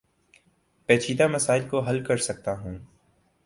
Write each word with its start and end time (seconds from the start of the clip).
پیچیدہ 0.89 1.27
مسائل 1.27 1.67
کو 1.69 1.79
حل 1.79 2.03
کر 2.03 2.17
سکتا 2.17 2.59
ہوں 2.59 2.77